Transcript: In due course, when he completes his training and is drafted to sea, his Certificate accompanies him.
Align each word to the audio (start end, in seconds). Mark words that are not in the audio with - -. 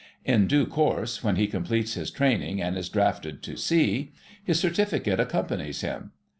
In 0.25 0.47
due 0.47 0.65
course, 0.65 1.23
when 1.23 1.35
he 1.35 1.45
completes 1.45 1.93
his 1.93 2.09
training 2.09 2.59
and 2.59 2.75
is 2.75 2.89
drafted 2.89 3.43
to 3.43 3.55
sea, 3.55 4.13
his 4.43 4.59
Certificate 4.59 5.19
accompanies 5.19 5.81
him. 5.81 6.11